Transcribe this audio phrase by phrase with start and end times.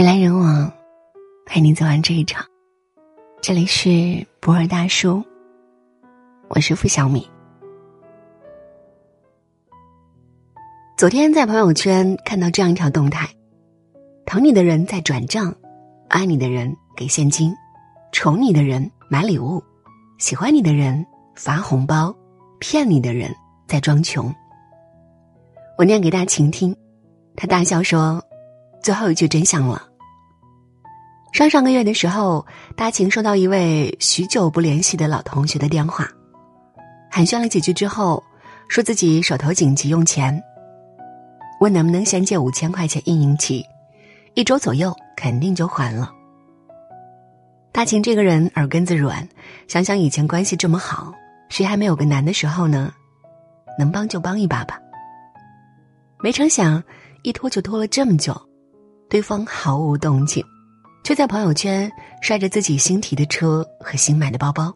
[0.00, 0.72] 人来人往，
[1.44, 2.42] 陪你走完这一场。
[3.42, 5.22] 这里是博尔大叔，
[6.48, 7.28] 我是付小米。
[10.96, 13.28] 昨天在朋友圈看到这样一条动态：
[14.24, 15.54] 疼你的人在转账，
[16.08, 17.54] 爱你的人给现金，
[18.10, 19.62] 宠你的人买礼物，
[20.16, 22.16] 喜欢你的人发红包，
[22.58, 23.30] 骗你的人
[23.68, 24.34] 在装穷。
[25.76, 26.74] 我念给大晴听，
[27.36, 28.18] 他大笑说。
[28.82, 29.89] 最后一句真相了。
[31.32, 32.44] 上上个月的时候，
[32.76, 36.06] 大晴收到一位许久不联系的老同学的电话，
[37.10, 38.22] 寒暄了几句之后，
[38.68, 40.42] 说自己手头紧急用钱，
[41.60, 43.64] 问能不能先借五千块钱应应急，
[44.34, 46.12] 一周左右肯定就还了。
[47.72, 49.26] 大晴这个人耳根子软，
[49.68, 51.14] 想想以前关系这么好，
[51.48, 52.92] 谁还没有个难的时候呢？
[53.78, 54.78] 能帮就帮一把吧。
[56.22, 56.82] 没成想，
[57.22, 58.38] 一拖就拖了这么久。
[59.08, 60.44] 对方毫无动静，
[61.10, 61.90] 却在朋友圈
[62.22, 64.72] 晒着自己新提的车和新买的包包。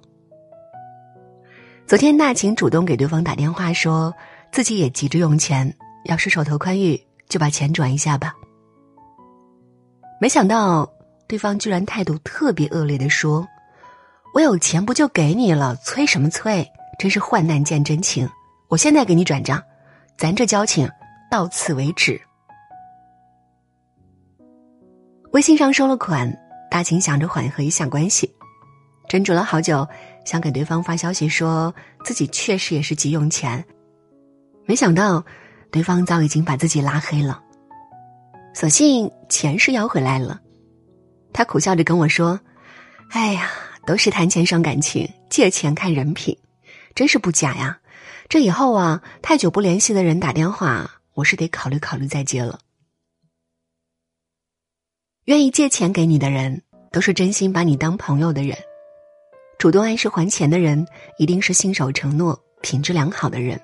[1.86, 4.12] 昨天大晴主动给对方打电话，说
[4.50, 5.72] 自己也急着用钱，
[6.06, 8.34] 要是手头宽裕，就把钱转一下吧。
[10.20, 10.92] 没想到
[11.28, 13.46] 对方居然态度特别恶劣的说
[14.34, 16.68] ：“我有钱不就给你了，催什么催？
[16.98, 18.28] 真是患难见真情！
[18.66, 19.62] 我现在给你转账，
[20.18, 20.90] 咱这交情
[21.30, 22.20] 到此为止。”
[25.34, 26.32] 微信上收了款，
[26.70, 28.32] 大秦想着缓和一下关系，
[29.08, 29.84] 斟酌了好久，
[30.24, 33.64] 想给对方发消息说自己确实也是急用钱，
[34.64, 35.24] 没想到
[35.72, 37.42] 对方早已经把自己拉黑了。
[38.54, 40.40] 所幸钱是要回来了，
[41.32, 42.38] 他苦笑着跟我说
[43.10, 43.50] ：“哎呀，
[43.84, 46.38] 都是谈钱伤感情，借钱看人品，
[46.94, 47.76] 真是不假呀。
[48.28, 52.60] 这以后啊，太久不联系的人打电话，我是得考虑考虑再接了。”
[55.24, 56.60] 愿意借钱给你的人，
[56.92, 58.54] 都是真心把你当朋友的人；
[59.56, 60.86] 主动按时还钱的人，
[61.16, 63.58] 一定是信守承诺、品质良好的人。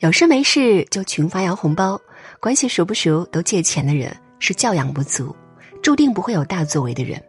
[0.00, 1.98] 有事没事就群发要红包，
[2.40, 5.34] 关系熟不熟都借钱的人，是教养不足，
[5.82, 7.22] 注定不会有大作为的人。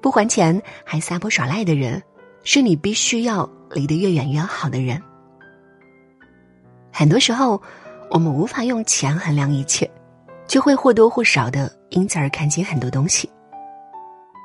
[0.00, 2.02] 不还钱还撒泼耍赖的人，
[2.44, 5.02] 是你必须要离得越远越好的人。
[6.90, 7.60] 很多时候，
[8.08, 9.90] 我们无法用钱衡量一切。
[10.46, 13.28] 就会或多或少的因此而看清很多东西。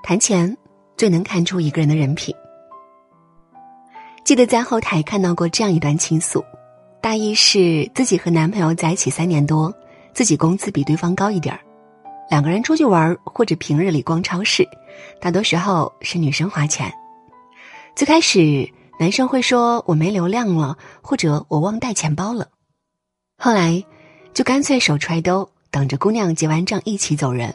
[0.04, 0.56] 谈钱
[0.98, 2.34] 最能看出一个人的人品。
[4.24, 6.44] 记得在后台看到过这样一段倾诉，
[7.02, 9.74] 大意是自己和男朋友在一起三年多，
[10.14, 11.60] 自己工资比对方高一点儿，
[12.30, 14.68] 两个人出去玩或者平日里逛超市，
[15.20, 16.92] 大多时候是女生花钱。
[17.96, 22.48] 最开始男生会说我没流量了，或者我忘带钱包了，
[23.38, 23.84] 后来
[24.34, 25.50] 就干脆手揣兜。
[25.72, 27.53] 等着姑娘结完账一起走人。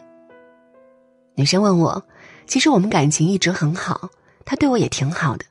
[1.35, 2.03] 女生问我
[2.47, 4.09] ：“其实我们感情一直很好，
[4.45, 5.45] 他对我也挺好的，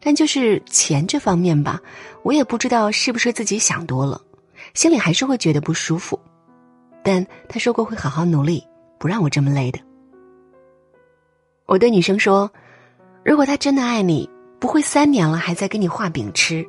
[0.00, 1.80] 但就是钱这方面吧，
[2.22, 4.20] 我也不知道是不是自己想多了，
[4.72, 6.18] 心里还是会觉得不舒服。
[7.02, 8.66] 但他说过会好好努力，
[8.98, 9.78] 不让我这么累的。”
[11.66, 12.50] 我对女生说
[13.24, 14.28] ：“如果他真的爱你，
[14.58, 16.66] 不会三年了还在给你画饼吃，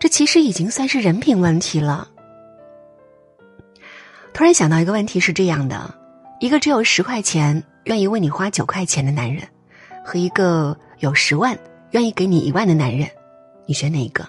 [0.00, 2.08] 这其实已经算是人品问题了。”
[4.32, 5.94] 突然想到一个问题是这样的：
[6.38, 9.46] 一个只有十块钱愿意为你花九块钱的男人，
[10.04, 11.58] 和一个有十万
[11.90, 13.08] 愿意给你一万的男人，
[13.66, 14.26] 你选哪一个？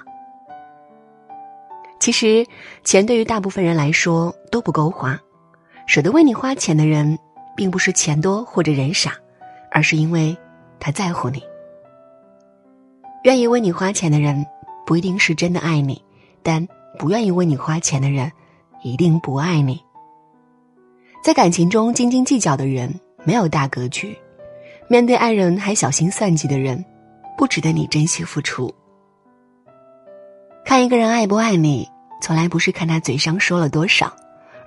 [1.99, 2.45] 其实，
[2.83, 5.17] 钱对于大部分人来说都不够花，
[5.85, 7.17] 舍得为你花钱的人，
[7.55, 9.13] 并不是钱多或者人傻，
[9.71, 10.35] 而是因为
[10.79, 11.41] 他在乎你。
[13.23, 14.43] 愿意为你花钱的人，
[14.85, 16.03] 不一定是真的爱你，
[16.41, 16.67] 但
[16.97, 18.31] 不愿意为你花钱的人，
[18.81, 19.79] 一定不爱你。
[21.21, 22.91] 在感情中斤斤计较的人
[23.23, 24.17] 没有大格局，
[24.87, 26.83] 面对爱人还小心算计的人，
[27.37, 28.73] 不值得你珍惜付出。
[30.65, 31.87] 看一个人爱不爱你，
[32.23, 34.11] 从来不是看他嘴上说了多少，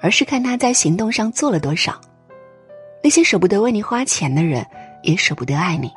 [0.01, 2.01] 而是看他在行动上做了多少。
[3.03, 4.65] 那些舍不得为你花钱的人，
[5.03, 5.91] 也舍不得爱你。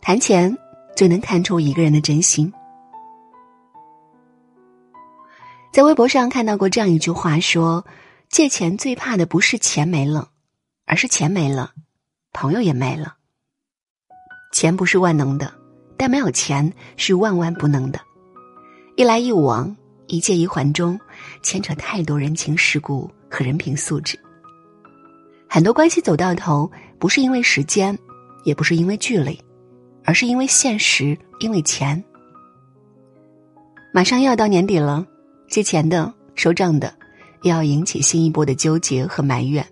[0.00, 0.52] 谈钱
[0.96, 2.52] 最能看出一个人的真心。
[5.72, 7.84] 在微博上看到过这样一句话说。
[8.28, 10.30] 借钱最怕的不是钱没了，
[10.84, 11.72] 而是钱没了，
[12.32, 13.16] 朋友也没了。
[14.52, 15.52] 钱不是万能的，
[15.96, 18.00] 但没有钱是万万不能的。
[18.96, 19.74] 一来一往，
[20.06, 20.98] 一借一还中，
[21.42, 24.18] 牵扯太多人情世故和人品素质。
[25.48, 27.96] 很多关系走到头，不是因为时间，
[28.44, 29.40] 也不是因为距离，
[30.04, 32.02] 而是因为现实，因为钱。
[33.92, 35.06] 马上又要到年底了，
[35.48, 36.92] 借钱的、收账的。
[37.42, 39.64] 又要引起新一波的纠结和埋怨，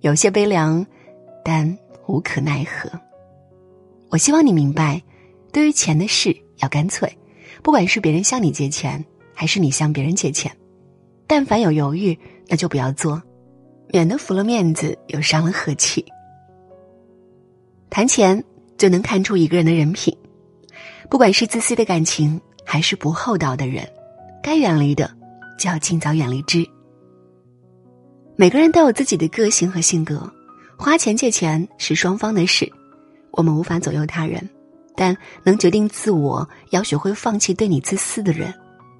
[0.00, 0.84] 有些悲凉，
[1.44, 2.90] 但无可奈何。
[4.10, 5.02] 我希望你明白，
[5.52, 7.10] 对于钱的事要干脆，
[7.62, 10.50] 不管是别人向你借钱，还是你向别人借钱，
[11.26, 13.22] 但凡有犹豫，那就不要做，
[13.92, 16.04] 免得服了面子又伤了和气。
[17.90, 18.42] 谈钱
[18.76, 20.16] 就能看出一个人的人品，
[21.10, 23.86] 不管是自私的感情，还是不厚道的人，
[24.42, 25.10] 该远离的
[25.58, 26.66] 就要尽早远离之。
[28.36, 30.32] 每个人都有自己的个性和性格，
[30.78, 32.72] 花钱借钱是双方的事，
[33.32, 34.48] 我们无法左右他人，
[34.94, 36.48] 但能决定自我。
[36.70, 38.54] 要学会放弃对你自私的人，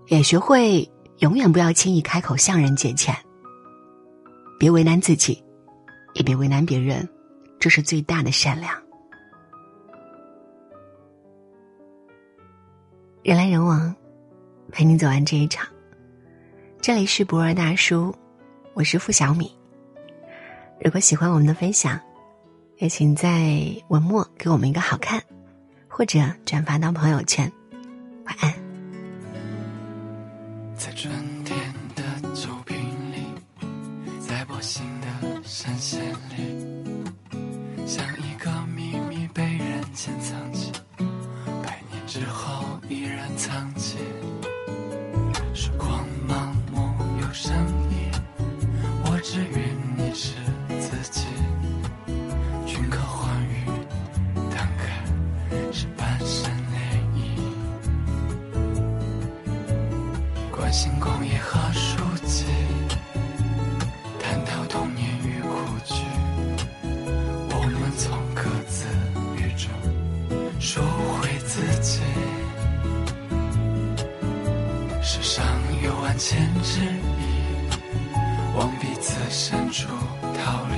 [0.08, 0.86] 也学会
[1.18, 3.14] 永远不要轻易开口向人借钱。
[4.58, 5.40] 别为难自己，
[6.14, 7.08] 也别为难别人，
[7.60, 8.74] 这是最大的善良。
[13.22, 13.94] 人来人往，
[14.72, 15.64] 陪你走完这一场。
[16.88, 18.16] 这里是博尔大叔。
[18.72, 19.54] 我是付小米。
[20.82, 22.00] 如果喜欢我们的分享，
[22.78, 25.22] 也请在文末给我们一个好看，
[25.86, 27.52] 或者转发到朋友圈。
[28.24, 28.54] 晚安。
[30.74, 31.12] 在春
[31.44, 31.58] 天
[31.94, 32.02] 的
[32.32, 32.78] 酒瓶
[33.12, 33.18] 里，
[34.18, 36.00] 在薄幸的山线
[36.30, 36.86] 里，
[37.84, 40.72] 像一个秘密被人间藏起，
[41.62, 43.98] 百年之后依然藏起。
[60.58, 61.96] 关心工业和书
[62.26, 62.44] 籍，
[64.18, 65.48] 探讨童年与苦
[65.84, 65.94] 剧，
[67.50, 68.84] 我们从各自
[69.36, 69.70] 语中
[70.58, 72.00] 赎回自己。
[75.00, 75.44] 世上
[75.80, 77.38] 有万千之意。
[78.56, 79.86] 往彼此深处
[80.34, 80.77] 逃离，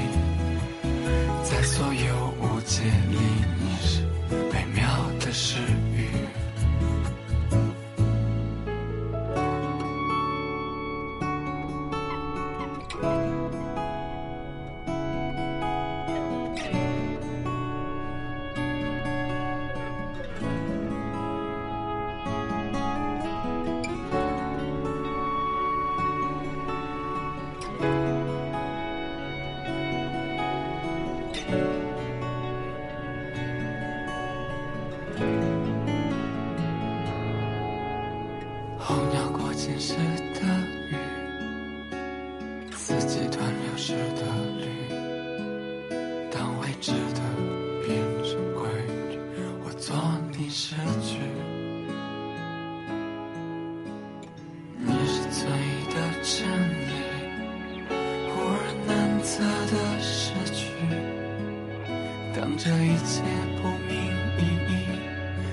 [62.41, 63.23] 当这一切
[63.61, 63.95] 不明
[64.39, 64.73] 意义，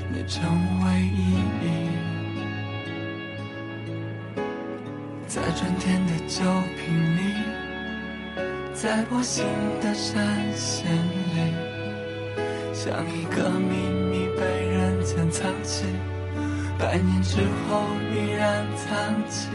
[0.10, 0.42] 你成
[0.86, 1.66] 为意义。
[5.28, 6.46] 在春天的酒
[6.78, 7.20] 瓶里，
[8.74, 9.46] 在薄幸
[9.82, 10.16] 的山
[10.56, 11.52] 线里，
[12.74, 13.76] 像一个秘
[14.10, 15.84] 密被人间藏起，
[16.80, 17.84] 百年之后
[18.16, 19.50] 依然藏起。